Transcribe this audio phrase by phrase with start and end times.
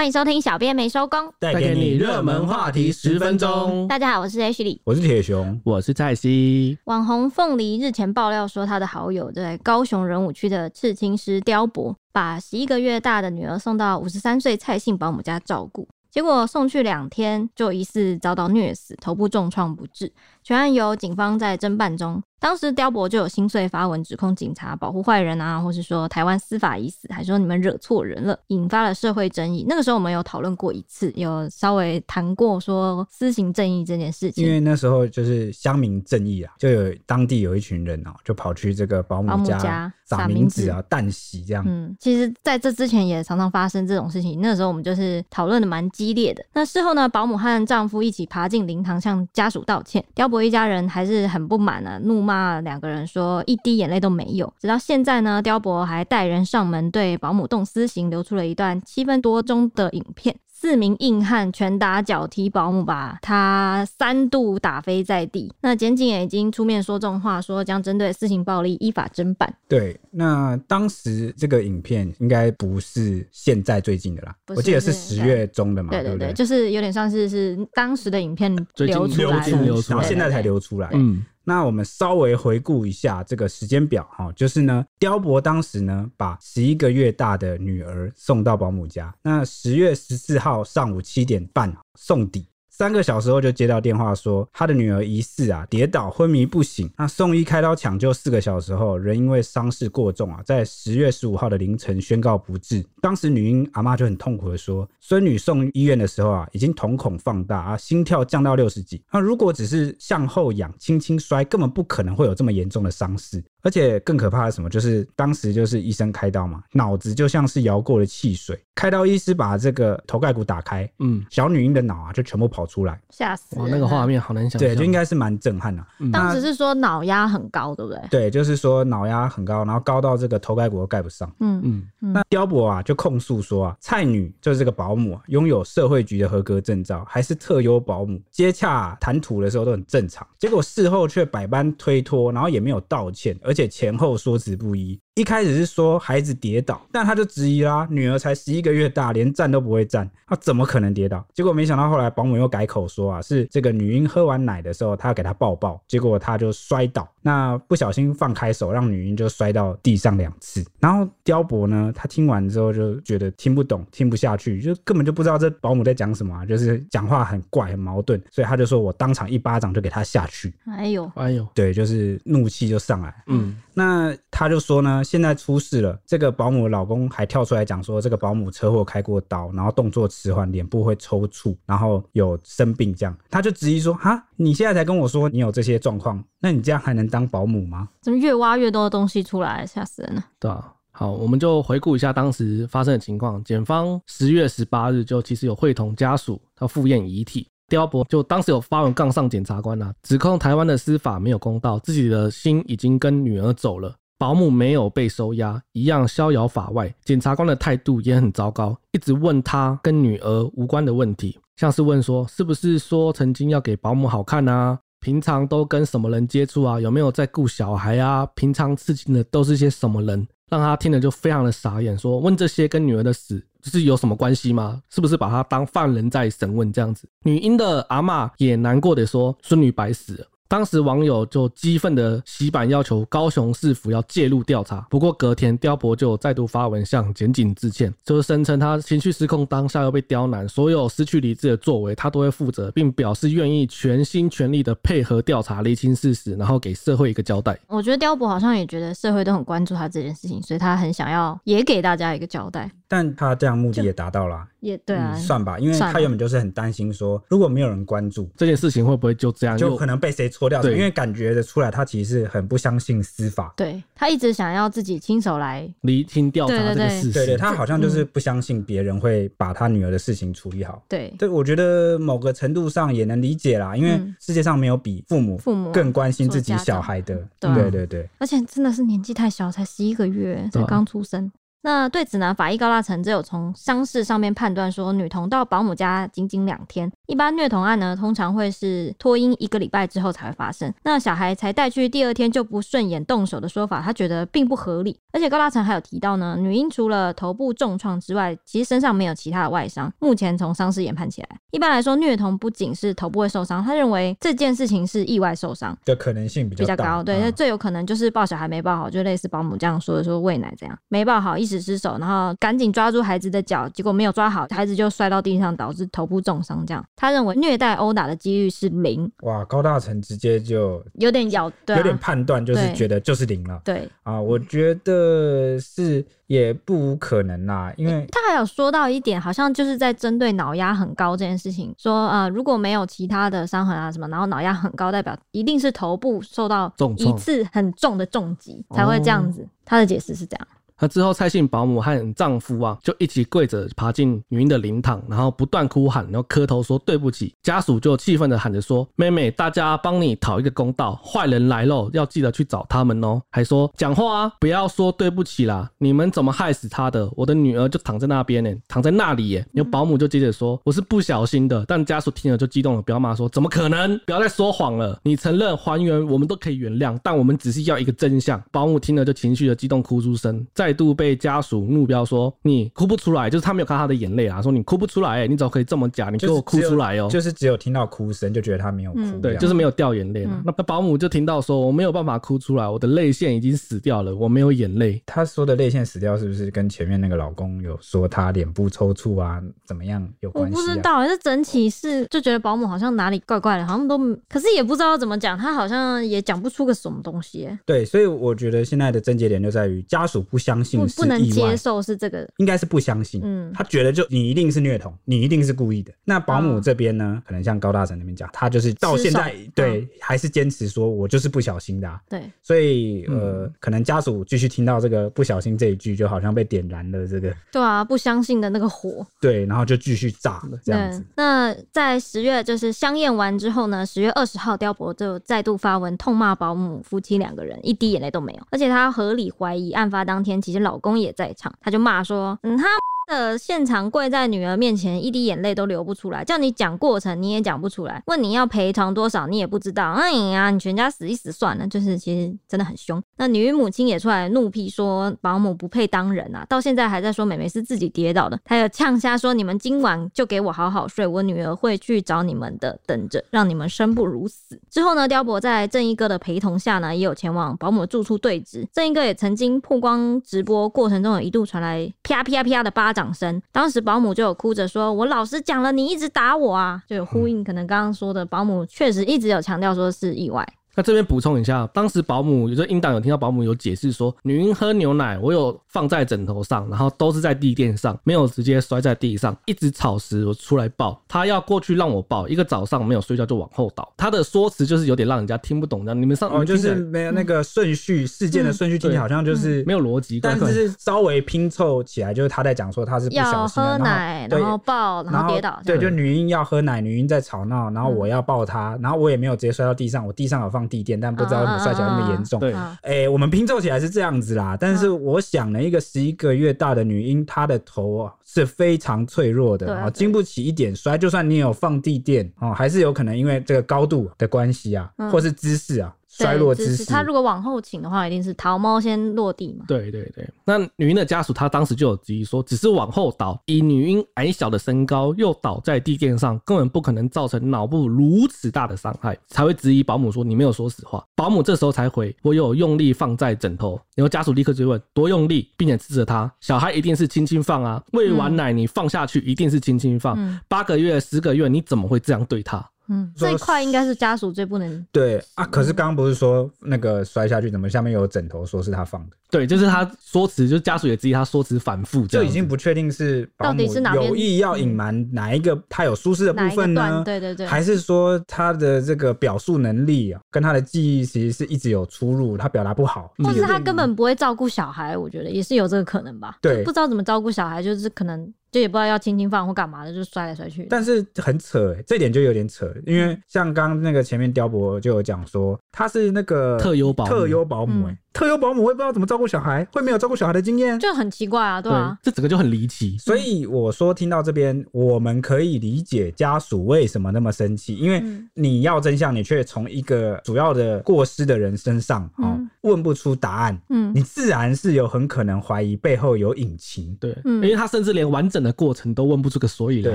[0.00, 3.86] 欢迎收听小编没收工，带给你热门话题十分钟。
[3.86, 6.78] 大家好，我是 Ashley，我是铁熊，我是蔡西。
[6.84, 15.86] 网红凤梨日前爆料说，他的好友在高雄仁武区的刺青师刁博，把十一个月大的女儿送到五十三岁蔡姓保姆家照顾。
[16.10, 20.10] 结果送去两天，就疑似遭到虐死，头部重创不治。
[20.42, 22.22] 全案由警方在侦办中。
[22.40, 29.66] 当时刁伯就有心碎发文指控警察保护坏人啊，或是说台湾司法已死，还说你们惹错人了，引发了社会争议。
[29.68, 34.42] 那个时候我们有讨论过一次，有稍微谈过说私刑正义这件事情。
[34.42, 41.62] 因为那时候就是乡民正义啊，就有当地有一群人哦、喔，就跑去这个保姆家撒名字啊、淡洗这样。
[41.68, 44.40] 嗯，其实在这之前也常常发生这种事情。
[44.40, 46.42] 那时候我们就是讨论的蛮激烈的。
[46.54, 52.29] 那事后呢，保姆和丈夫一起爬进灵堂向家属道歉，刁伯一家人还是很不满啊，怒骂。
[52.30, 60.36] 骂两个人说一滴眼泪都没有，直到现在呢，刁伯还带人上门对保姆动私刑，流出了一段七分多钟的影片。
[60.48, 65.50] 四名硬汉拳打脚踢保姆，把他三度打飞在地。
[65.62, 69.50] 那检警也已经出面说重话，说将针对私刑暴力依法侦办。
[69.66, 76.32] 对，那当时这个影片应该不是现在最近的啦，我记得是十月中的嘛，对对对，对不对？
[76.34, 80.90] 就是有点像是是当时的影片流出来，流出，然后现在才流出来。
[80.92, 81.24] 嗯。
[81.50, 92.46] 那我们稍微回顾一下这个时间表哈，就是呢，雕伯当时呢把十一个月大的女儿送到保姆家，那十月十四号上午七点半送抵。
[92.80, 96.90] 三个小时后就接到电话说，他的女儿疑似啊跌倒昏迷不醒。
[96.96, 102.82] 那送医开刀抢救四个小时后，人因为伤势过重啊，在十月十五号的凌晨宣告不治。
[103.02, 109.02] 当时女婴阿妈就很痛苦的说，孙女送医院的时候啊，已经瞳孔放大啊，心跳降到六十几。
[109.12, 113.44] 那如果只是向后仰、轻轻摔，根本不可能会有这么严重的伤势。
[113.62, 114.70] 而且更可怕的是什么？
[114.70, 118.58] 就是当时就是医生开刀嘛，脑子就像是摇过了汽水。
[118.80, 123.54] 开刀医师把这个头盖骨打开，嗯，小女婴的脑啊就全部跑出来，吓死！
[123.58, 124.60] 哇，那个画面好难想象。
[124.60, 125.84] 对，就应该是蛮震撼的。
[125.98, 128.00] 嗯、当时是说脑压很高，对不对？
[128.10, 131.30] 对，就是说脑压很高，然后高到这个头盖骨都盖不上。
[131.40, 132.14] 嗯嗯。
[132.14, 143.38] 那刁伯啊就控诉说啊，蔡女就是这个保姆啊，拥有社会局的合格证照，还是特优保姆，接洽谈吐的时候都很正常，结果事后却百般推脱，然后也没有道歉。
[143.42, 144.98] 而且前后说辞不一。
[145.20, 151.22] 一开始是说孩子跌倒，但他就质疑啦，女儿才十一个月大，连站都不会站，他怎么可能跌倒？
[151.34, 160.64] 结果没想到后来保姆又改口说啊，是这个女婴喝完奶的时候，他要给她抱抱，结果她就摔倒，那不小心放开手，让女婴就摔到地上两次。
[160.80, 170.54] 然后雕伯呢，他听完之后就觉得听不懂，听不下去，就根本就不知道这保姆在讲什么啊，就是讲话很怪，很矛盾，所以他就说我当场一巴掌就给他下去。
[170.64, 173.14] 哎呦，哎呦，对，就是怒气就上来。
[173.26, 175.04] 嗯，那他就说呢。
[175.04, 187.86] 现在出事了，这个保姆老公还跳出来讲说，这个保姆车祸开过刀，然后动作迟缓，脸部会抽搐，然后有生病这样，他就质疑说：哈，你现在才跟我说你有这些状况，那你这样还能当保姆吗？
[188.00, 190.24] 怎么越挖越多的东西出来，吓死人了。
[190.38, 193.44] 对啊，好，我们就回顾一下当时发生的情况。
[193.44, 203.94] 检方十月十八日就其实有会同家属要赴验遗体，刁伯就当时有发文杠上检察官啊，指控台湾的司法没有公道，自己的心已经跟女儿走了。
[204.20, 206.94] 保姆没有被收押，一样逍遥法外。
[207.06, 214.78] 检察官的态度也很糟糕，一直问他跟女儿无关的问题，像是问说是不是说曾经要给保姆好看啊？
[215.00, 216.78] 平常都跟什么人接触啊？
[216.78, 218.26] 有没有在顾小孩啊？
[218.34, 220.28] 平常刺激的都是些什么人？
[220.50, 224.82] 让他听了就非常的傻眼，说问这些跟女儿的死是有什么关系吗？
[224.90, 227.08] 是不是把他当犯人在审问这样子？
[227.24, 230.26] 女婴的阿嬷也难过的说，孙女白死了。
[230.50, 234.84] 当时网友就激愤的洗版，要求高雄市府要介入调查。
[234.90, 247.56] 不过隔天，刁伯就再度发文向检警致歉，就是声称他情绪失控，当下又被刁难，所有失去理智的作为他都会负责，并表示愿意全心全力的配合调查，厘清事实，然后给社会一个交代。
[247.68, 252.68] 我觉得刁伯好像也觉得社会都很关注他这件事情，所以他很想要也给大家一个交代。
[252.88, 260.62] 但他这样目的也达到了，也对啊、嗯，算吧，因为他原本就是很担心说，如果没有人关注这件事情，会不会就这样，就可能被谁戳掉？
[260.62, 263.52] 对，因为感觉得出来，他其实是很不相信司法。
[263.54, 267.12] 对，他一直想要自己亲手来厘清调查这个事情。
[267.12, 270.82] 对对，他好像就是不相信别人会把他女儿的事情处理好。
[270.88, 277.22] 对，对，我觉得某个程度上也能理解啦，因为世界上没有比父母父母更关心自己小孩的。
[277.38, 281.30] 对对对，而且真的是年纪太小，才十一个月，才刚出生。
[281.62, 286.90] 那对此呢，法医高大成只有从伤势上面判断说，女童到保姆家仅仅两天。
[287.06, 290.72] 一般虐童案呢，通常会是脱婴一个礼拜之后才会发生。
[290.84, 294.98] 那小孩才带去第二天就不顺眼动手的说法，他觉得并不合理。
[295.12, 299.92] 而且高大成还有提到呢，女婴除了头部重创之外，其实身上没有其他的外伤。
[299.98, 307.02] 目前从伤势研判起来，一般来说虐童不仅是头部会受伤，他认为这件事情是意外受伤的可能性比较，比较高。
[307.02, 316.64] 对，那最有可能就是抱小孩没抱好，就类似保姆这样说的，说喂奶这样没抱好，一时失手，然后赶紧抓住孩子的脚，结果没有抓好，孩子就摔到地上，导致头部重伤。
[316.64, 319.10] 这样，他认为虐待殴打的几率是零。
[319.22, 323.60] 哇，高大成直接就有点咬，对啊、有点判断，就是觉得就是零了。
[323.64, 339.46] 对啊，我觉得是也不无可能啦，因为、欸、他还有说到一点，好像就是在针对脑压很高这件事情，说呃如果没有其他的伤痕啊什么，然后脑压很高，代表一定是头部受到一次很重的重击才会这样子。
[339.64, 340.48] 他的解释是这样。
[340.80, 347.34] 那之后，蔡姓保姆和丈夫啊，就一起跪着爬进女婴的灵堂，然后不断哭喊，然后磕头说对不起。
[347.42, 357.10] 家属就气愤的喊着说：“妹妹，大家帮你讨一个公道，坏人来喽，要记得去找他们哦。”还说讲话啊，不要说对不起啦，你们怎么害死他的？
[357.14, 359.46] 我的女儿就躺在那边呢，躺在那里耶。
[359.52, 363.98] 有保姆就接着说：“我是不小心的。”但家属听了就激动了，不要骂说：“怎么可能？
[364.06, 364.98] 不要再说谎了！
[365.02, 371.62] 你承认还原，我们都可以原谅，但我们只是要一个真相。”保姆听了就情绪的激动，哭出声，在再度被家属。
[371.62, 374.40] 目标说，你哭不出来，就是他没有看他的眼泪啊。
[374.40, 376.10] 说你哭不出来，你怎么可以这么假？
[376.10, 377.08] 你给我哭出来哦！
[377.10, 380.24] 就是只有听到哭声，就觉得他没有哭，嗯、对，就是没有掉眼泪。
[380.26, 385.02] 嗯、那保姆就听到说，我没有办法哭出来，我的泪腺已经死掉了，我没有眼泪。
[385.04, 390.60] 他说的泪腺死掉，是不是跟前面那个老公有说他脸部抽搐啊，怎么样有关系、啊？
[390.60, 397.48] 我不知道，这整体是就觉得保姆好像哪里怪怪的，好像都，可是也不知道怎么讲，他好像也讲不出个什么东西。
[397.66, 402.28] 对，所以我觉得现在的症结点就在于家属不相信，不能接受是这个。
[402.38, 405.92] 应该是不相信，嗯，他觉得就你一定是虐童，你一定是故意的。
[406.04, 412.22] 那保姆这边呢，可能像高大成那边讲，他就是到现在对还是坚持说我就是不小心的，对。
[412.42, 421.04] 所以呃，可能家属继续听到这个不小心这一句，就好像被点燃了这个，对啊，不相信的那个火，对，然后就继续炸了这样子。
[421.16, 432.02] 那在十月就是相验完之后呢，十月二十号，刁伯就再度发文痛骂保姆夫妻两个人一滴眼泪都没有，而且他合理怀疑案发当天其实老公也在场，他就骂。
[432.02, 432.64] 说，嗯，他
[433.10, 443.02] 的现场跪在女儿面前，一滴眼泪都流不出来，叫你讲过程你也讲不出来，问你要赔偿多少你也不知道，哎呀，你全家死一死算了，就是其实真的很凶。
[443.16, 454.60] 那女母亲也出来怒批说，保姆不配当人啊，到现在还在说妹妹是自己跌倒的，还有呛瞎说你们今晚就给我好好睡，我女儿会去找你们的，等着让你们生不如死。
[454.70, 462.99] 之后呢，刁伯在正义哥的陪同下呢，也有前往保姆住处对峙，正义哥也曾经曝光直播过程中有一度传来啪啪啪的巴掌。
[463.00, 470.46] 掌声，当时保姆就有哭着说：“我老师讲了，你一直打我啊！”就有呼应，可能刚刚说的保姆确实一直有强调说是意外。
[470.74, 483.92] 那这边补充一下，当时保姆有时候音档有听到保姆有解释说，女婴喝牛奶，我有放在枕头上，然后都是在地垫上，没有直接摔在地上，一直吵时我出来抱，她要过去让我抱，一个早上没有睡觉就往后倒。
[483.96, 501.40] 她的说辞就是有点让人家听不懂的，你们上哦就是没有那个顺序，事件的顺序听起来好像就是没有逻辑，但是稍微拼凑起来，就是他在讲说他是不小心喝奶，然后抱，然后跌倒，对，就女婴要喝奶，女婴在吵闹，然后我要抱她，然后我也没有直接摔到地上，我地上有放地垫，但不知道。
[501.60, 504.56] 摔起来那么严重，对，哎，我们拼凑起来是这样子啦。
[504.58, 510.96] 但是我想呢，一个十一个月大的女婴，她的头啊是非常脆弱的啊，经不起一点摔。
[510.96, 515.92] 就算你有放地垫哦，还是有可能因为这个高度的关系啊，或是姿势啊。
[516.24, 519.64] 摔落之势，他如果往后倾的话，一定是桃猫先落地嘛。
[519.66, 531.04] 对对对，那女婴的家属他当时就有质疑说，只是往后倒，以女婴矮小的身高又倒在地垫上，根本不可能造成脑部如此大的伤害，才会质疑保姆说你没有说实话。
[531.14, 542.64] 保姆这时候才回，我有用力放在枕头，然后家属立刻追问多用力，并且斥责他，小孩一定是轻轻放啊，喂完奶你放下去一定是轻轻放，嗯、八个月十个月你怎么会这样对他？
[542.92, 545.46] 嗯，这一块应该是家属最不能对啊。
[545.46, 549.16] 可是刚刚不是说那个摔下去，怎么下面有枕头，说是他放的？
[549.30, 557.02] 对，就是他说辞，就是家属也质疑他说辞反复，就已经不确定是到底是哪有意要隐瞒哪一个他有舒适的部分呢？
[557.04, 564.96] 对对对，还是说他的这个表述能力啊，跟他的记忆其实是一直有出入，他表达不好，或是他根本不会照顾小孩？
[564.96, 566.38] 我觉得也是有这个可能吧。
[566.42, 568.34] 对，不知道怎么照顾小孩，就是可能。
[568.50, 570.66] 就也不知道要轻轻放或干嘛的，就摔来摔去。
[570.68, 582.96] 但是很扯，欸，这点就有点扯，因为像刚刚那个前面雕博就有讲说，他是那个特优保特优保姆，欸，哎，嗯，特优保姆会不知道怎么照顾小孩，会没有照顾小孩的经验，就很奇怪啊，对啊，对这整个就很离奇。
[582.98, 588.02] 所以我说听到这边，我们可以理解家属为什么那么生气，因为
[588.34, 599.94] 你要真相，你却从一个主要的过失的人身上哦问不出答案，嗯，你自然是有很可能怀疑背后有隐情，对，因为他甚至连完整的过程都问不出个所以然，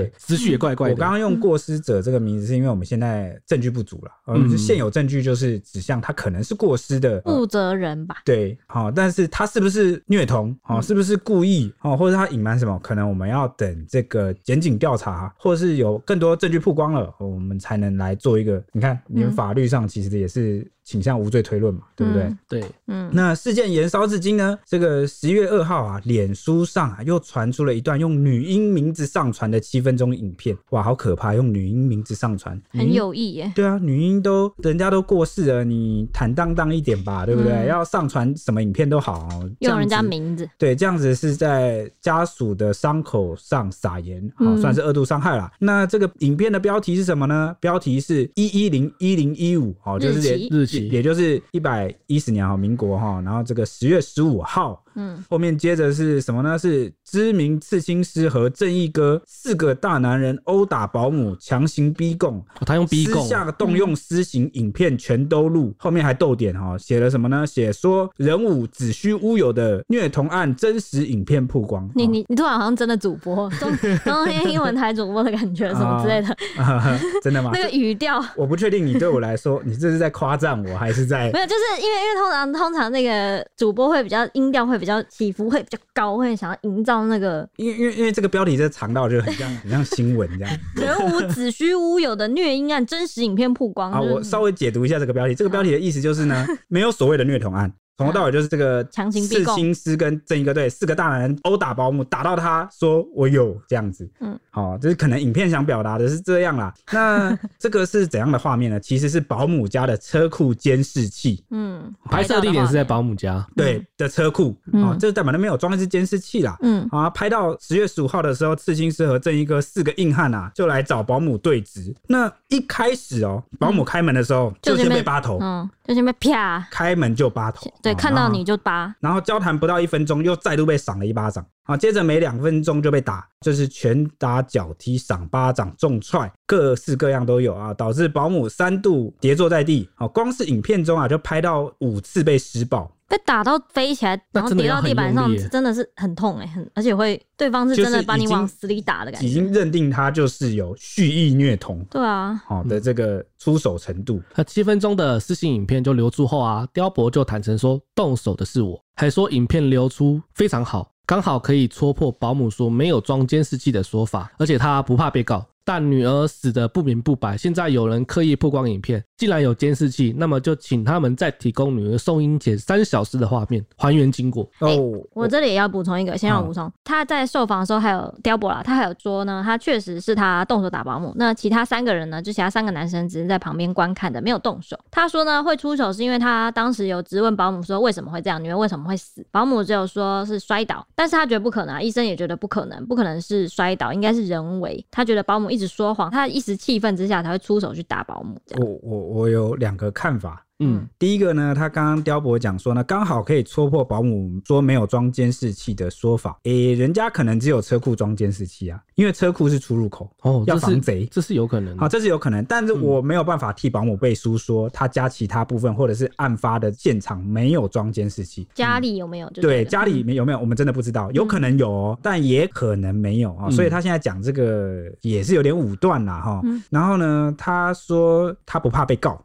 [0.00, 0.94] 对，思绪也怪怪的。
[0.94, 20.66] 我刚刚用过失者这个名字，是因为我们现在证据不足了，嗯，现有证据就是指向他可能是过失的负责人吧，对，好，但是他是不是虐童，哦，是不是故意，哦，或者他隐瞒什么，可能我们要等这个检警调查，或者是有更多证据曝光了，我们才能来做一个，你看，你们法律上其实也是。
[20.86, 22.22] 倾向无罪推论嘛，对不对？
[22.22, 23.10] 嗯、对，嗯。
[23.12, 24.56] 那事件延烧至今呢？
[24.64, 31.34] 这个十月二号啊，脸书上啊又传出了一段用女婴名字上传的七分钟影片，哇，好可怕！
[31.34, 33.52] 用女婴名字上传，很有意耶。
[33.56, 37.52] 对啊，女婴都人家都过世了，你坦荡荡一点吧，对不对？
[37.52, 39.28] 嗯、要上传什么影片都好，
[39.58, 40.48] 用人家名字。
[40.56, 45.50] 对，这样子是在家属的伤口上撒盐，好、嗯，算是二度伤害了。
[45.58, 47.56] 那这个影片的标题是什么呢？
[47.58, 50.75] 标题是一一零一零一五，哦，就是日期。
[50.80, 54.82] 也就是一百一十年哈，民国哈，然后这个十月十五号。
[54.96, 56.58] 嗯，后面接着是什么呢？
[56.58, 62.38] 是知名刺青师和正义哥四个大男人殴打保姆，强行逼供。
[62.38, 65.66] 哦、他用逼供，私下动用私刑，影片全都录。
[65.66, 67.46] 嗯、后面还逗点哈，写了什么呢？
[67.46, 71.88] 写说人武子虚乌有的虐童案真实影片曝光。
[71.94, 73.70] 你你你突然好像真的主播， 中
[74.04, 76.28] 中天英文台主播的感觉，什么之类的。
[76.58, 77.50] 哦、 真的吗？
[77.54, 78.86] 那个语调，我不确定。
[78.86, 81.30] 你对我来说，你这是在夸赞我还是在？
[81.32, 84.85] 没有，就是因为因为通常通常那个主播会比较音调会比较。
[84.86, 90.58] 比较起伏会比较高，会想要营造那个，因为因为因为这个标题这藏到就很像 很像新闻这样。
[90.76, 93.90] 人无子虚乌有的虐婴案真实影片曝光。
[93.90, 97.72] 啊，我稍微解读一下这个标题，这个标题的意思就是呢， 没有所谓的虐童案。
[97.96, 106.74] 从头到尾就是这个强行刺青师跟正义哥对四个大男人殴打保姆，打到他说我有这样子，嗯，好，就是可能影片想表达的是这样啦。
[106.92, 108.78] 那 这个是怎样的画面呢？
[108.78, 121.94] 其实是保姆家的车库监视器，嗯，拍摄地点是在保姆家，对的车库，啊，这代表那边有装一支监视器啦，嗯，啊，拍到十月十五号的时候，刺青师和正义哥四个硬汉啊，就来找保姆对质。
[122.08, 127.72] 那一开始哦，保姆开门的时候就先被扒头，嗯，就先被啪，开门就扒头。
[127.86, 131.44] 对，看到你就扒，然后交谈不到一分钟，又再度被赏了一巴掌。
[131.64, 139.88] 啊，接着每两分钟就被打，就是拳打脚踢、赏巴掌、重踹，各式各样都有啊，导致保姆三度跌坐在地。
[139.96, 142.90] 啊，光是影片中啊，就拍到五次被施暴。
[143.08, 154.20] 被打到飞起来，然后跌到地板上，真的是很痛哎，很而且会对方是真的把你往死里打的感觉，已经认定他就是有蓄意虐童，对啊，好的这个出手程度。
[154.34, 165.46] 那七分钟的私信影片就流出后啊，刁伯就坦诚说动手的是我，还说影片流出非常好，刚好可以戳破保姆说没有装监视器的说法，而且他不怕被告。
[165.68, 174.44] 但女儿死的不明不白，现在有人刻意曝光影片，既然有监视器，那么就请他们再提供女儿送婴前三小时的画面，还原经过。
[174.60, 184.78] 哦、欸，我这里也要补充一个，先让我补充，他在受访的时候还有刁伯啦，他还有说呢，他确实是他动手打保姆，那其他三个人呢，就其他三个男生只是在旁边观看的，没有动手。
[184.90, 194.84] 他说呢，会出手是因为他当时有质问保姆说为什么会这样，女儿为什么会死，保姆只有说是摔倒，但是他觉得不可能啊，医生也觉得不可能，不可能是摔倒，应该是人为。
[194.90, 198.38] 他觉得保姆一直说谎，他一时气愤之下才会出手去打保姆。
[198.58, 200.45] 我我我有两个看法。
[200.58, 206.38] 嗯，第一个呢，他刚刚刁博讲说呢，刚好可以戳破保姆说没有装监视器的说法。
[206.44, 211.76] 诶、欸，人家可能只有车库装监视器啊，因为车库是出入口哦，要防贼，这是有可能。
[211.76, 218.48] 好，这是有可能，但是我没有办法替保姆背书说他家其他部分或者是案发的现场没有装监视器。
[218.54, 219.28] 家里有没有？
[219.30, 223.50] 对，家里没有没有，我们真的不知道，有可能有哦，但也可能没有啊。
[223.50, 226.40] 所以他现在讲这个也是有点武断啦哈。
[226.70, 229.22] 然后呢，他说他不怕被告。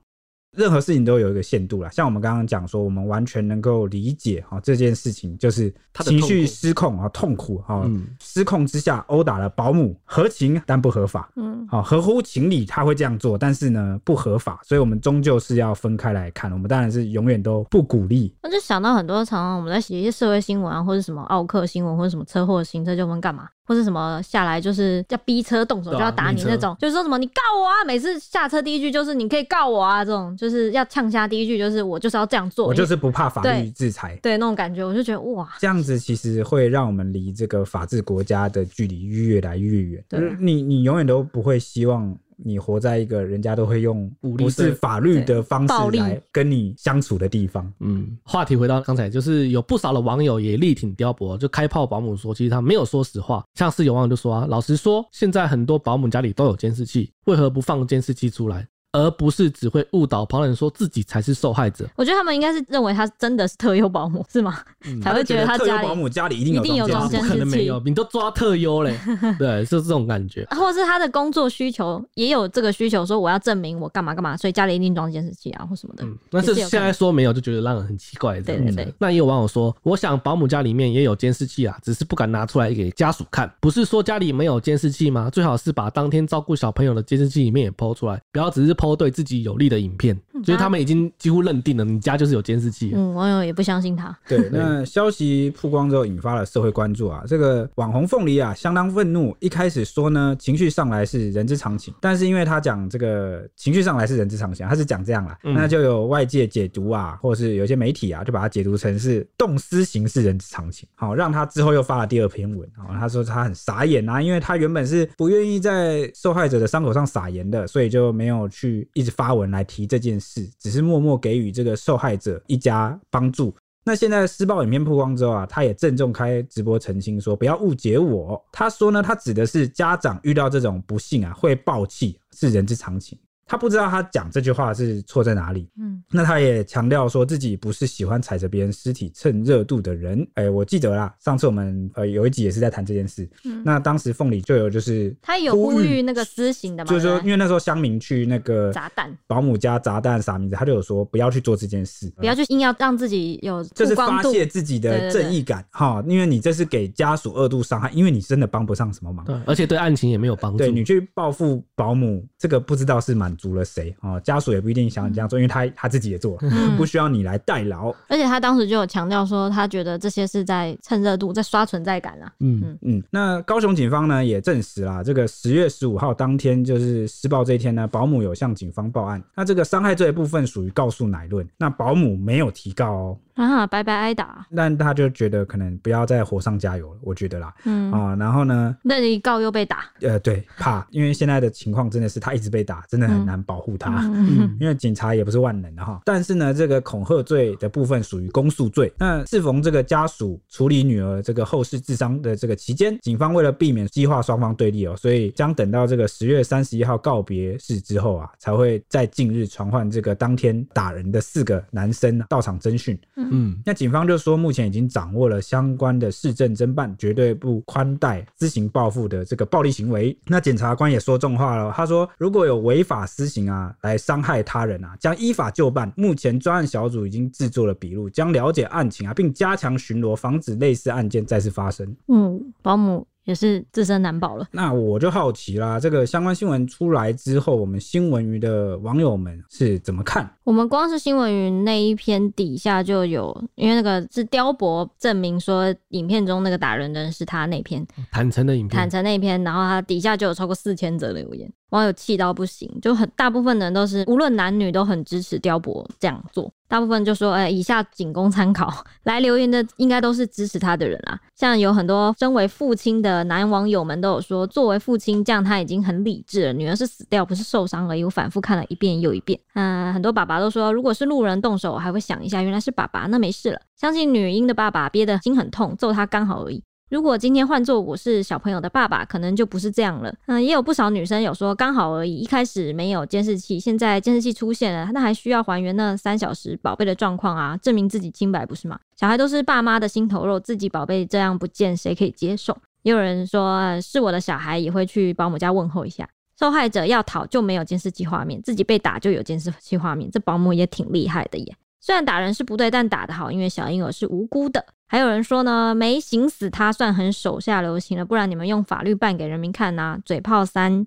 [0.56, 7.90] 任何事情都有一个限度啦，像我们刚刚讲说，我们完全能够理解哈这件事情，就是情绪失控啊，痛苦哈，
[8.22, 18.36] 失控之下殴打了保姆，合情但不合法，嗯，好，合乎情理他会这样做，但是呢不合法，所以我们终究是要分开来看，我们当然是永远都不鼓励。
[18.44, 23.48] 那就想到很多常常我们在写一些社会新闻啊，或者什么奥克新闻，或者什么车祸、行车纠纷干嘛。
[23.64, 27.86] 或是什么下来就是要逼车动手就要打你那种，就是说什么你告我啊！
[27.86, 40.04] 每次下车第一句就是你可以告我啊，这种就是要呛下第一句就是我就是要这样做，我就是不怕法律制裁，对，对那种感觉，我就觉得哇，这样子其实会让我们离这个法治国家的距离越来越远。
[40.10, 42.18] 对，你你永远都不会希望。
[42.44, 47.72] 你活在一个人家都会用不是法律的方式来跟你相处的地方。
[47.82, 53.46] 嗯，话题回到刚才，就是有不少的网友也力挺刁伯，就开炮保姆说，其实他没有说实话。
[53.54, 58.68] 像是有网友就说啊，老实说，现在很多保姆家里都有监视器，为何不放监视器出来？
[58.92, 61.88] 而不是只会误导旁人说自己才是受害者。
[61.96, 64.60] 我觉得他们应该是认为他真的是特优保姆，是吗？
[64.86, 68.98] 嗯、才会觉得他家里特优保姆家里一定有装监视器，不可能没有，你都抓特优嘞。
[69.40, 70.46] 对，是这种感觉。
[70.52, 76.04] 或者是他的工作需求也有这个需求，说我要证明我干嘛干嘛，所以家里一定装监视器啊，或什么的。
[76.04, 78.40] 嗯，但是现在说没有，就觉得让人很奇怪。
[78.42, 78.94] 对对对。
[79.00, 83.52] 那也有网友说，我想保姆家里面也有监视器啊，只是不敢拿出来给家属看。
[83.62, 85.30] 不是说家里没有监视器吗？
[85.30, 92.92] 最好是把当天照顾小朋友的监视器里面也 PO 出来，不要只是 PO 对自己有利的影片，所以他们已经几乎认定了你家就是有监视器。
[92.96, 94.18] 嗯，网友也不相信他。
[94.28, 97.24] 对，那消息曝光之后引发了社会关注啊。
[97.28, 99.38] 这个网红凤梨啊，相当愤怒。
[99.40, 110.90] 一开始说呢，情绪上来是人之常情，但是因为他讲这个情绪上来是人之常情，他是讲这样啦，嗯、那就有外界解读啊，或者是有些媒体啊，就把它解读成是动私刑是人之常情。
[110.96, 118.50] 好，让他之后又发了第二篇文啊，他说他很傻眼啊，因为他原本是不愿意在受害者的伤口上撒盐的，所以就没有
[118.94, 119.52] 一直发文。
[119.52, 123.54] 来提这件事，只是默默给予这个受害者一家帮助。
[123.84, 128.42] 那现在施暴影片曝光之后啊，他也郑重开直播澄清说，不要误解我。
[128.52, 133.18] 他说呢，他指的是家长遇到这种不幸啊，会爆气，是人之常情。
[133.52, 135.70] 他不知道他讲这句话是错在哪里。
[135.78, 140.26] 嗯，那他也强调说自己不是喜欢踩着别人尸体蹭热度的人。
[140.36, 143.30] 哎、欸，我记得啦，上次我们呃有一集也是在谈这件事。
[143.44, 160.60] 嗯，那当时凤梨就有就是他有呼吁那个私刑的嘛，就是说因为那时候乡民去那个砸蛋保姆家砸蛋啥名字，他就有说不要去做这件事，不要去硬要让自己有就是发泄自己的正义感哈，因为你这是给家属二度伤害，因为你真的帮不上什么忙，对，而且对案情也没有帮助。
[160.60, 164.20] 对，你去报复保姆，这个不知道是满足了谁啊？
[164.20, 167.90] 家属也不一定想你这样做，因为他他自己也做了，不需要你来代劳。
[168.08, 172.32] 而且他当时就有强调说，他觉得这些是在蹭热度，在刷存在感啊。
[172.40, 173.04] 嗯嗯嗯。
[173.10, 179.22] 那高雄警方呢也证实啦，这个十月十五号当天就是施暴这一天呢，保姆有向警方报案。
[179.36, 183.18] 那这个伤害罪一部分属于告诉乃论，那保姆没有提告哦。
[183.50, 187.92] 啊，白白挨打，但他就觉得可能不要再火上加油了，我觉得啦，嗯。
[187.92, 196.02] 啊，然后呢，那一告又被打，呃，对，怕， 因为现在的情况真的是他一直被打，真的很难保护他，嗯，嗯，因为警察也不是万能的哈。
[196.06, 198.92] 但是呢，这个恐吓罪的部分属于公诉罪。
[198.98, 213.00] 那适逢这个家属处理女儿这个后事治丧的这个期间，警方为了避免激化双方对立哦，所以将等到这个十月三十一号告别式之后啊，才会在近日传唤这个当天打人的四个男生到场侦讯。
[213.16, 213.30] 嗯，
[213.66, 220.18] 那警方就说，目前已经掌握了相关的市政侦办，绝对不宽待私刑报复的这个暴力行为。
[220.28, 225.92] 那检察官也说重话了，他说如果有违法私刑啊，来伤害他人啊，将依法就办。
[225.96, 231.96] 目前专案小组已经制作了笔录，将了解案情啊，并加强巡逻，防止类似案件再次发生。
[232.08, 233.08] 嗯，保姆。
[233.26, 234.48] 也是自身难保了。
[234.52, 240.30] 那我就好奇啦，这个相关新闻出来之后，我们新闻鱼的网友们是怎么看？
[240.44, 251.52] 我们光是新闻鱼那一篇底下就有，因为那个是雕博证明说影片中那个打人的人是他那篇坦诚的影片，坦诚那一篇，然后他底下就有超过四千则留言。
[251.72, 256.50] 网友气到不行，就很大部分人都是无论男女都很支持刁伯这样做。
[256.68, 258.72] 大部分就说，哎、以下仅供参考。
[259.04, 261.20] 来留言的应该都是支持他的人啊。
[261.36, 266.54] 像有很多身为父亲的男网友们都有说，作为父亲这样他已经很理智了。
[266.54, 268.04] 女儿是死掉，不是受伤而已。
[268.06, 269.38] 我反复看了一遍又一遍。
[269.56, 273.60] 嗯，很多爸爸都说，如果是路人动手，我还会想一下，原来是爸爸，那没事了。
[273.76, 276.64] 相信女婴的爸爸憋得心很痛，揍他刚好而已。
[276.92, 280.14] 如果今天换做我是小朋友的爸爸，可能就不是这样了。
[280.26, 288.78] 嗯，也有不少女生有说刚好而已，一开始没有监视器，现在监视器出现了，那还需要还原那三小时宝贝的状况啊，证明自己清白不是吗？
[288.98, 292.58] 小孩都是爸妈的心头肉，自己宝贝这样不见，谁可以接受？
[292.82, 296.10] 也有人说是我的小孩，也会去保姆家问候一下。
[296.38, 301.56] 受害者要逃就没有监视器画面，自己被打就有监视器画面，这保姆也挺厉害的耶。
[301.80, 304.66] 虽然打人是不对，但打得好，因为小婴儿是无辜的。
[304.92, 310.00] 还有人说呢，没刑死他算很手下留情了，不然你们用法律办给人民看呐、啊？
[310.04, 310.86] 嘴炮三，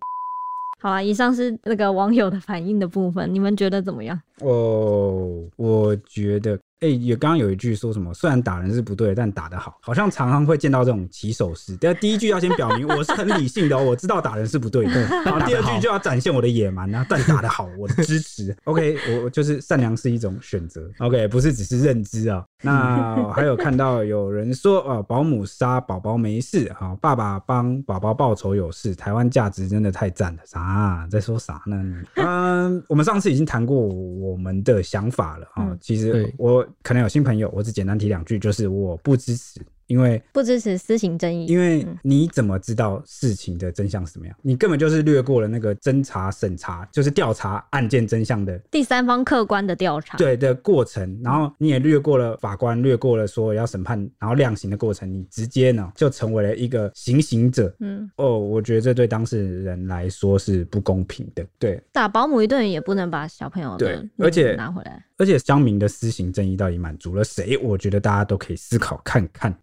[0.79, 4.21] 好啊，以上是那个网友的反应的部分，你们觉得怎么样？
[4.43, 6.59] 哦，我觉得。
[6.81, 8.13] 哎，有刚刚有一句说什么？
[8.13, 11.75] 虽然打人是不对，但打得好，好像常常会见到这种起手式。
[11.81, 14.93] 但第一句要先表明我是很理性的，我知道打人是不对的。
[15.25, 18.55] 然后第二句就要展现我的野蛮啊，但打得好，我的支持。
[18.65, 20.83] OK，我就是善良是一种选择。
[20.99, 22.45] OK，不是只是认知啊。
[22.65, 28.95] 那还有看到有人说呃，保姆杀宝宝没事啊，爸爸帮宝宝报仇有事。
[28.95, 31.07] 台湾价值真的太赞了，啥？
[31.11, 32.03] 在说啥呢？
[32.15, 35.77] 嗯，我们上次已经谈过我们的想法了啊。
[35.81, 36.67] 其实我。
[36.83, 39.61] 可能有新朋友，我只简单提两句，就是我不支持。
[39.87, 44.37] 因为不支持私刑正义，因为你怎么知道事情的真相是什么样？
[44.43, 51.21] 你根本就是略过了那个侦查审查，就是调查案件真相的第三方客观的调查，对的过程。
[51.23, 57.75] 然后你也略过了法官，略过了说要审判，然后量刑的过程，你直接呢就成为了一个行刑者。
[57.81, 61.45] 嗯，哦，我觉得这对当事人来说是不公平的。
[61.59, 67.59] 对，打保姆一顿也不能把小朋友对而且拿回来，而且乡民的私刑正义到底满足了谁？
[67.59, 69.55] 我觉得大家都可以思考看看。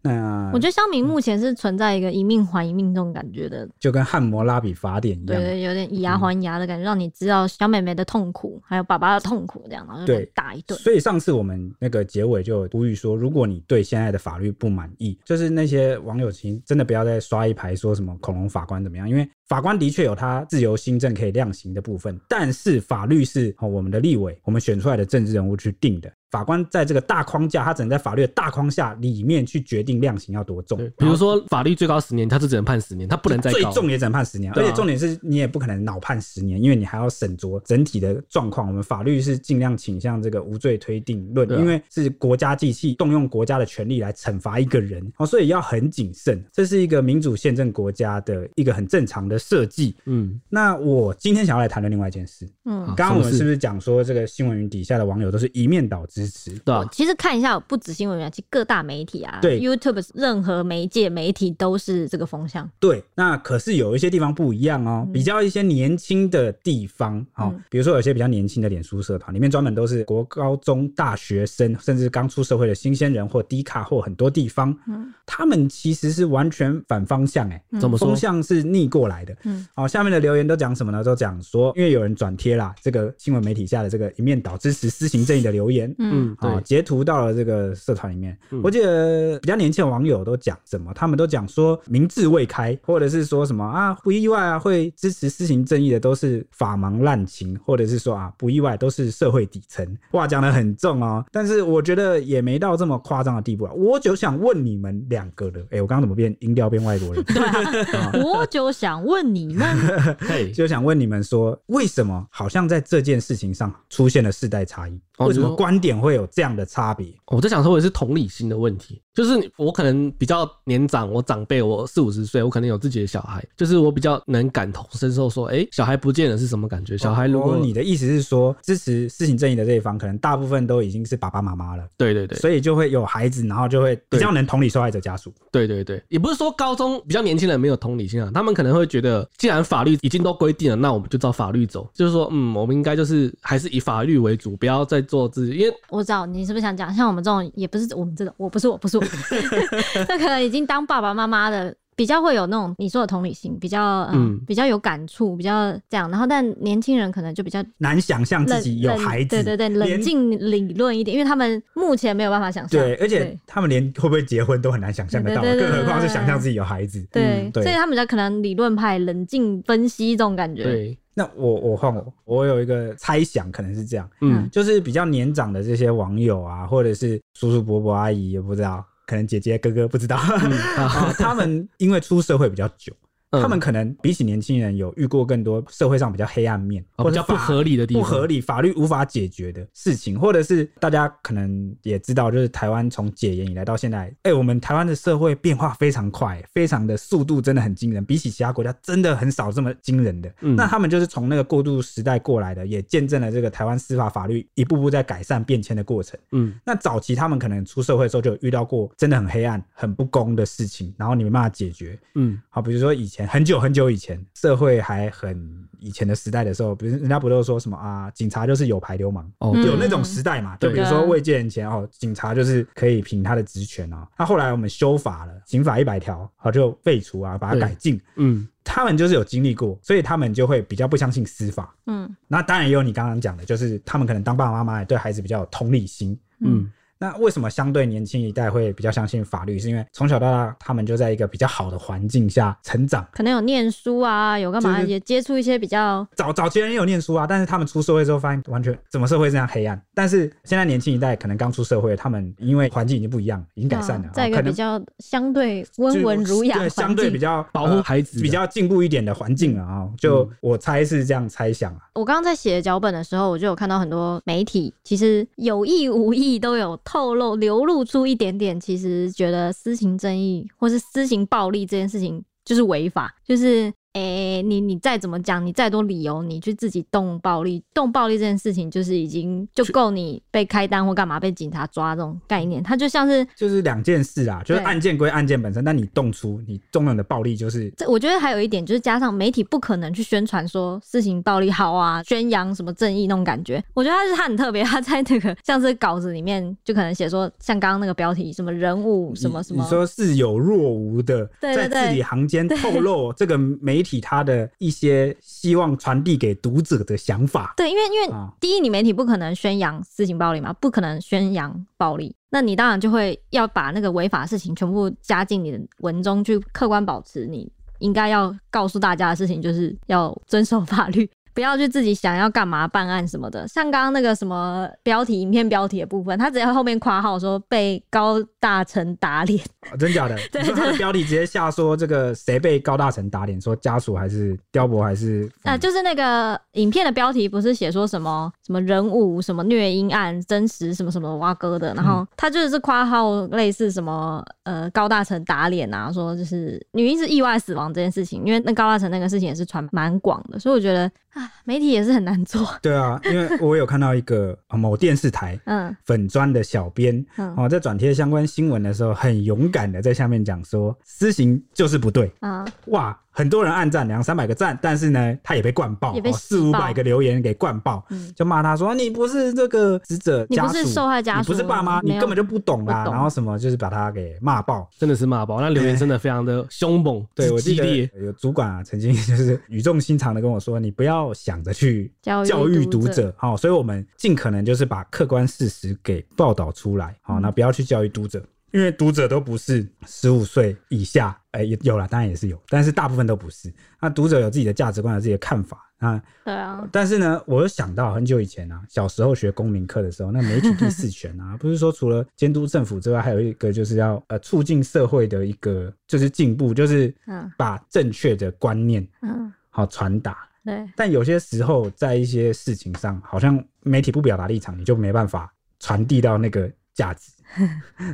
[0.54, 10.78] 我觉得乡民目前是存在一个一命还一命这种感觉的，就跟汉摩拉比法典一样，对，对，有点以牙还牙的感觉，嗯、让你知道小妹妹的痛苦，还有爸爸的痛苦，这样，然后就打一顿。
[10.80, 26.10] 所以上次我们那个结尾就呼吁说，如果你对现在的法律不满意，就是那些网友请真的不要再刷一排说什么恐龙法官怎么样，因为法官的确有他自由新政可以量刑的部分，但是法律是我们的立委，我们选出来的政治人物去定的。
[26.32, 30.78] 法官在这个大框架，他只能在法律的大框架里面去决定量刑要多重。
[30.98, 33.52] 比如说，法律最高十年，他是只能判十年，他不能再。
[33.52, 38.66] 最重也只能判十年，而且重点是你也不可能脑判十年，因为你还要审酌整体的状况。
[38.66, 46.42] 我们法律是尽量倾向这个无罪推定论，因为是国家机器动用国家的权力来惩罚一个人哦，所以要很谨慎。
[46.54, 49.95] 这是一个民主宪政国家的一个很正常的设计。
[50.06, 52.47] 嗯，那我今天想要来谈论另外一件事。
[52.65, 56.51] 嗯，刚刚我们是不是讲说这个新闻云底下的网友都是一面倒支持？
[56.60, 56.88] 对啊。
[56.91, 62.69] 其实看一下，不止新闻云，其实，各大媒体啊，对，YouTube 任何媒介媒体都是这个风向。
[62.80, 78.10] 对，那可是有一些地方不一样哦，嗯、比较一些年轻的地方，哦，嗯、比如说有些比较年轻的脸书社团，里面专门都是国高中大学生，甚至刚出社会的新鲜人，或低卡，或很多地方，嗯，他们其实是完全反方向，哎，怎么说？
[78.10, 81.04] 风向是逆过来的，嗯，好，下面的留言都讲什么呢？
[81.04, 87.02] 都讲说，因为有人转贴啦，这个新闻媒体下的这个一面倒支持私刑正义的留言，嗯，啊，截图。
[87.04, 90.94] 到了这个社团里面，我记得比较年轻的网友都讲什么？
[90.94, 99.84] 他们都讲说明智未开，或者是说什么啊不意外啊，会支持私刑正义的都是法盲滥情，或者是说啊不意外都是社会底层。
[100.12, 103.74] 话讲的很重哦，但是我觉得也没到这么夸张的地步啊。
[103.74, 107.24] 我就想问你们两个的，哎，我刚刚怎么变音调变外国人？
[107.72, 109.78] 对啊，我就想问你们，
[110.54, 115.00] 就想问你们说，为什么好像在这件事情上出现了世代差异？
[115.19, 117.13] 为什么观点会有这样的差别？
[117.28, 119.02] 我在想说，也是同理心的问题。
[119.13, 126.97] 就是我可能比较年长，我长辈，我四五十岁，我可能有自己的小孩，就是我比较能感同身受，说，哎，小孩不见了是什么感觉？
[126.97, 131.84] 小孩如果你的意思是说，支持事情正义的这一方，可能大部分都已经是爸爸妈妈了。
[131.97, 135.34] 对对对，所以就会有孩子，然后就会比较能同理受害者家属。
[135.52, 141.89] 对对对，也不是说高中比较年轻人没有同理心啊，他们可能会觉得，既然法律已经都规定了，那我们就照法律走。
[141.93, 145.58] 就是说，嗯，我们应该就是还是以法律为主，不要再做自己。
[145.58, 150.06] 因为我知道你是不是想讲，像我们这种，也不是我们这种，我不是我不是我。
[150.06, 156.10] 这可能已经当爸爸妈妈的，比较会有那种你说的同理心，比较嗯，比较有感触，比较这样。
[156.10, 162.82] 然后，但年轻人可能就比较难想象自己有孩子，对对对，冷静理论一点，因为他们目前没有办法想象。
[162.82, 167.06] 对，而且他们连会不会结婚都很难想象得到，更何况是想象自己有孩子。
[167.12, 170.64] 对，所以他们比较可能理论派，冷静分析这种感觉。
[170.64, 178.84] 对，那我我换我，我有一个猜想，可能是这样，嗯，就是比较年长的这些网友啊，或者是叔叔伯伯阿姨，也不知道。
[179.06, 182.94] 可能姐姐哥哥不知道，嗯 啊、他们因为出社会比较久。
[183.39, 200.30] 他们可能比起年轻人有遇过更多社会上比较黑暗面，或者不合理的地方，不合理法律无法解决的事情，或者是大家可能也知道，就是台湾从解严以来到现在，哎，我们台湾的社会变化非常快，非常的速度真的很惊人，比起其他国家真的很少这么惊人的。
[200.41, 206.20] 嗯，那他们就是从那个过渡时代过来的，也见证了这个台湾司法法律一步步在改善变迁的过程。
[206.34, 211.98] 嗯，那早期他们可能出社会的时候就有遇到过真的很黑暗、很不公的事情，然后你没办法解决。
[212.15, 213.20] 嗯，好，比如说以前。
[213.21, 220.55] 前很久很久以前，社会还很以前的时代的时候，比如人家不都说什么啊，警察就是有牌流氓哦，有那种时代嘛。
[220.57, 224.07] 就比如说未建前哦，警察就是可以凭他的职权啊。
[224.17, 227.99] 那后来我们修法了，刑法一百条，好就废除啊，把它改进。
[228.15, 231.75] 嗯，他们就是有经历过，所以他们就会比较不相信司法。
[231.88, 236.17] 嗯，那当然也有你刚刚讲的，就是他们可能当爸爸妈妈也对孩子比较有同理心。
[236.39, 236.71] 嗯。
[237.02, 239.58] 那为什么相对年轻一代会比较相信法律？
[239.58, 249.82] 是因为从小到大他们就在一个比较好的环境下成长，可能有念书啊，有干嘛也接触一些比较早早期人也有念书啊，但是他们出社会之后发现完全怎么社会这样黑暗。
[249.96, 259.90] 但是现在年轻一代可能刚出社会，他们因为环境已经不一样，已经改善了，在一个比较相对温文儒雅、相对比较保护孩子、比较进步一点的环境了啊。
[259.98, 261.80] 就我猜是这样猜想啊。
[261.96, 267.86] 我刚刚在写脚本的时候，我就有看到很多媒体，其实有意无意都有透露流露。
[267.86, 273.73] 出一点点，其实觉得私刑正义或是私刑暴力这件事情就是违法，就是。
[273.93, 287.86] 哎、欸，你你再怎么讲，你再多理由，你去自己动暴力，动暴力这件事情，就是已经就够你被开单或干嘛被警察抓这种概念，它就像是就是两件事啊，就是案件归案件本身，但你动出你动用的暴力，就是这。
[287.89, 293.62] 我觉得还有一点就是加上媒体不可能去宣传说事情暴力好啊，宣扬什么正义那种感觉。
[293.73, 303.81] 我觉得他是他很特别，他在那个像是稿子里面就可能写说，像刚刚那个标题什么人物什么什么，你说似有若无的，在字里行间透露这个媒。
[303.82, 308.08] 媒体他的一些希望传递给读者的想法，对，因为因为
[308.39, 321.10] 第一，你媒体不可能宣扬私刑暴力嘛，不可能宣扬暴力，那你当然就会要把那个违法的事情全部加进你的文中去，客观保持你应该要告诉大家的事情，就是要遵守法律。
[321.34, 330.17] 不要去自己想要干嘛办案什么的，像刚刚那个什么标题、影片标题的部分，他直接后面括号说被高大成打脸，啊，真假的？
[330.32, 335.30] 对，他的标题直接下说这个谁被高大成打脸，说家属还是雕博还是？
[335.44, 350.91] 啊，就是那个影片的标题不是写说什么什么人物什么虐婴案真实什么什么挖哥的，然后他就是括号类似什么呃高大成打脸啊，说就是女婴是意外死亡这件事情，因为那高大成那个事情也是传蛮广的，所以我觉得。
[351.21, 352.47] 啊，媒体也是很难做。
[352.62, 357.05] 对啊，因为我有看到一个某电视台嗯粉砖的小编
[357.38, 362.97] 哦，在转贴相关新闻的时候，很勇敢的在下面讲说，私刑就是不对啊，哇。
[363.12, 372.86] 很多人按赞两三百个赞，但是呢，他也被灌爆，也被四五百个留言给灌爆，嗯、就骂他说你不是这个死者家属，你不是受害家属，你不是爸妈，你根本就不懂啊。
[372.86, 375.41] 懂然后什么就是把他给骂爆，真的是骂爆。
[375.41, 388.24] 那留言真的非常的凶猛，对我记得有主管啊，曾经就是语重心长的跟我说，你不要想着去教育读者，好，所以我们尽可能就是把客观事实给报道出来，好，那不要去教育读者。
[388.52, 393.52] 因为读者都不是十五岁以下，哎，有了，当然也是有，但是大部分都不是。
[393.80, 396.02] 那读者有自己的价值观，有自己的看法啊。
[396.26, 396.68] 对啊。
[396.72, 406.94] 但是呢，我又想到很久以前啊，小时候学公民课的时候，那媒体第四权啊， 不是说除了监督政府之外，还有一个就是要呃促进社会的一个就是进步，就是
[407.38, 410.18] 把正确的观念嗯好传达。
[410.44, 410.68] 对。
[410.76, 417.12] 但有些时候在一些事情上，好像媒体不表达立场，你就没办法传递到那个价值。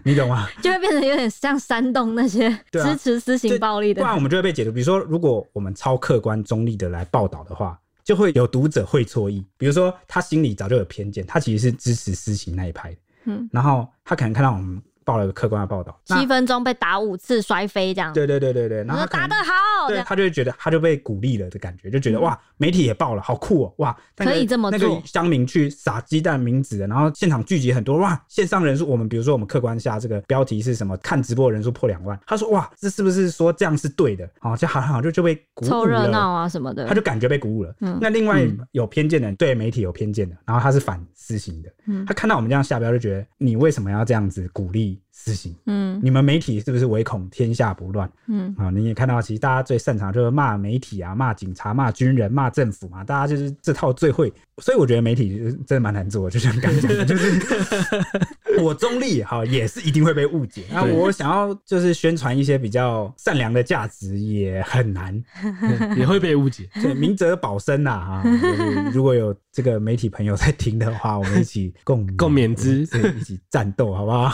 [0.03, 0.47] 你懂吗？
[0.63, 4.71] 就会变成有点像煽动那些 支持私刑暴力的，不然我们就会被解读。
[4.71, 9.45] 比如说，如果我们超客观中立的来报道的话，就会有读者会错意。
[9.57, 12.97] 比如说，他心里早就有偏见，他其实是支持私刑那一派的。
[13.25, 14.81] 嗯，然后他可能看到我们。
[15.07, 18.11] 报了个客观的报道，七分钟被打五次摔飞这样。
[18.11, 24.77] 对对对对对，然后打得好，对，他就会觉得他就被鼓励了的感觉，就觉得哇，媒体也报了，好酷哦，哇，可以这么做。
[24.77, 34.29] 那个乡民去撒鸡蛋名字，然后现场聚集很多哇，线上人数，我们比如说我们客观下这个标题是什么，看直播人数破两万，他说哇，这是不是说这样是对的？
[34.41, 37.73] 好，就好像就就被鼓舞了，凑热闹啊什么的，他就感觉被鼓舞了。
[37.79, 44.96] 嗯那另外有偏见的人对媒体有偏见的，然后他是反私型的，嗯他看到我们这样下标就觉得你为什么要这样子鼓励？
[44.97, 48.09] be 私刑，嗯，你们媒体是不是唯恐天下不乱？
[48.27, 54.31] 嗯，啊，你也看到，其实大家最擅长就是骂媒体啊，骂警察、骂军人、骂政府嘛，大家就是这套最会。
[54.59, 57.39] 所以我觉得媒体真的蛮难做，就像刚才讲的，就是
[58.61, 60.63] 我中立哈，也是一定会被误解。
[60.71, 65.23] 那我想要就是宣传一些比较善良的价值，也很难，
[65.97, 66.69] 也会被误解。
[66.81, 68.23] 对，明哲保身呐，哈，
[68.93, 72.81] 如果有这个媒体朋友在听的话，我们一起共共勉之，
[73.19, 74.33] 一起战斗，好不好？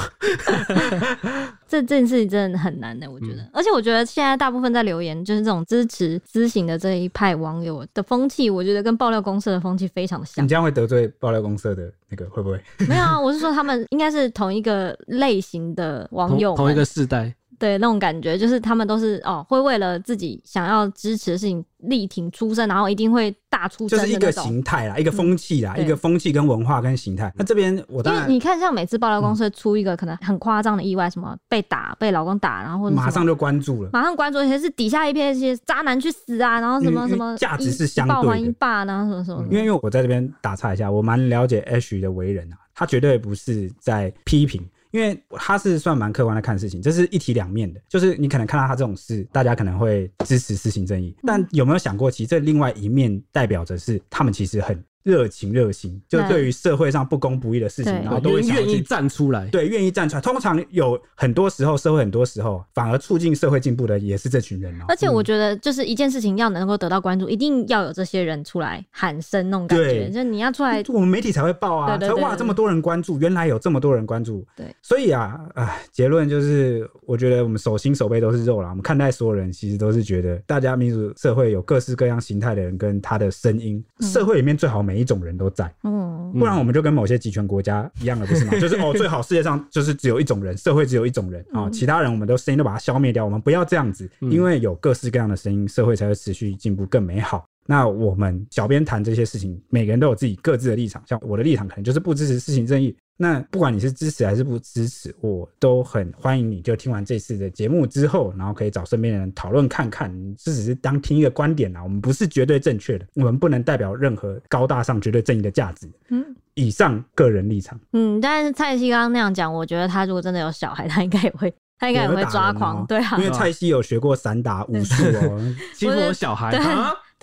[1.67, 3.41] 这这件事情真的很难的，我觉得。
[3.41, 10.43] 嗯、而且我觉得现在大部分在留言，就是这种支持私刑的这一派网友的风气，我觉得跟爆料公社的风气非常像。
[10.43, 12.61] 你这样会得罪爆料公社的那个会不会？
[12.87, 17.33] 没有啊，我是说他们应该是同一个类型的网友，同一个世代。
[17.63, 27.31] 对，那种感觉就是他们都是哦，会为了自己想要支持的事情力挺出声，然后一定会大出声，就是一个形态啦，一个风气啦，嗯、一个风气跟文化跟形态。
[27.37, 39.41] 那这边我当然，因为你看，像每次爆料公司出一个可能很夸张的意外，什么被打、被老公打，然后马上就关注了，马上关注，而且是底下一片一些渣男去死啊，然后什么什么价值是相对的，一霸，然后什么什么。
[39.49, 44.61] 因为因为我在这边打岔一下，我蛮了解 Ash 的为人啊，他绝对不是在批评。
[44.93, 47.81] 因为他是算蛮客观的看事情，这是一体两面的。
[47.89, 54.81] 就是你可能看到他这种事，大家可能会支持私刑正义，但有没有想过，其实这另外一面代表着是他们其实很。
[55.03, 59.47] 热情热心，就对于社会上不公不义的事情，然后都会愿意站出来。
[59.47, 60.21] 对，愿意站出来。
[60.21, 64.85] 通常有很多时候，社会很多时候反而促进社会进步的也是这群人哦。
[64.87, 70.09] 而且我觉得，就是一件事情要能够得到关注，一定要有这些人出来喊声，那种感觉。
[70.09, 74.45] 就你要出来，我们媒体才会报啊，才哇这么多人关注，原来有这么多人关注。
[74.55, 78.69] 对，所以啊，哎，结论就是，我觉得我们手心手背都是肉啦。
[78.69, 85.73] 我们看待所有人，其实都是觉得，大家民主社会有各式各样形态的人跟他的声音，社会里面最好每一种人都在。
[85.83, 88.53] 嗯，不然我们就跟某些集权国家一样了，不是吗？
[88.59, 93.23] 就是哦，最好世界上就是只有一种人，社会只有一种人啊、哦，其他人我们都声音都把它消灭掉。
[93.23, 97.45] 我们不要这样子，因为有各式各样的声音，社会才会持续进步更美好。
[97.65, 101.01] 那我们小编谈这些事情，每个人都有自己各自的立场。
[101.05, 102.95] 像我的立场可能就是不支持事情正义。
[103.15, 106.61] 那不管你是支持还是不支持，我都很欢迎你。
[106.61, 110.11] 就听完这次的节目之后，然后可以找身边的人讨论看看。
[110.35, 115.87] 这只是当听一个观点啊，我们不是绝对正确的，我们不能代表任何高大上绝对正义的价值。
[116.09, 117.79] 嗯，以上个人立场。
[117.93, 122.81] 嗯，但是蔡西刚刚那样讲，我觉得他如果真的有小孩，他应该也会，他应该也会抓狂。
[122.81, 126.51] 喔、对啊，因为蔡西有学过散打武术哦、 喔，欺负我小孩。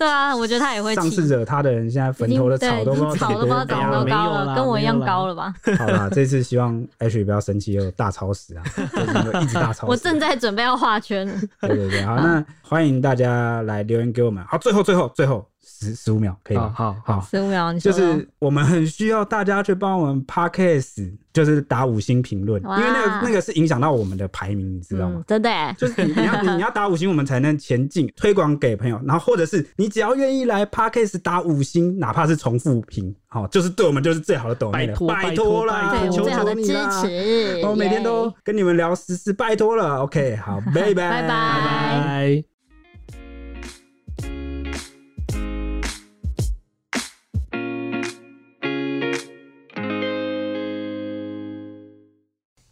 [0.01, 0.95] 对啊，我觉得他也会。
[0.95, 5.53] 上次惹他的人，现在坟头的草都不知道长多高了，跟我一样高了吧？
[5.77, 8.63] 好啦，这次希望 H 不要生气，又大超时啊，
[9.43, 9.91] 一直大超时。
[9.91, 11.27] 我正在准备要画圈。
[11.61, 14.43] 对对对，好，那欢迎大家来留言给我们。
[14.45, 15.45] 好，最后最后最后。
[15.63, 16.73] 十十五秒可以吗？
[16.75, 25.15] 好好，十五秒，就是我们很需要大家去帮我们 Podcast，就是打五星评论，因为那个那个是影响到我们的排名，你知道吗？
[25.19, 28.99] 嗯、真的，就是你要 你要打五星，我们才能前进，推广给朋友。
[29.05, 40.01] 然后或者是你只要愿意来 Podcast 打五星，哪怕是重复评，好，就是对我们就是最好的抖音了，拜托啦，对，求求你啦，支持，我每天都跟你们聊时事，拜托了。
[40.01, 42.60] OK，好， 拜拜，拜拜。